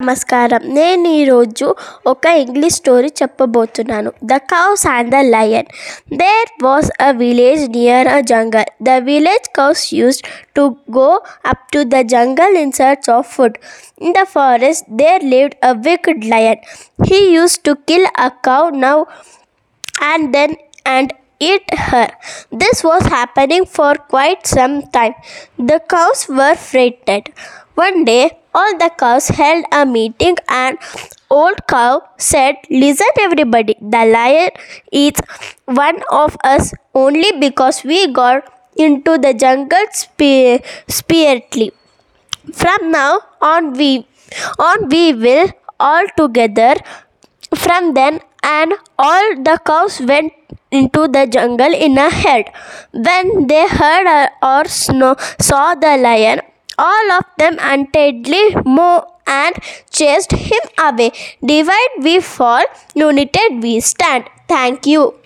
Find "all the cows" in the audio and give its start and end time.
28.53-29.27, 48.97-49.99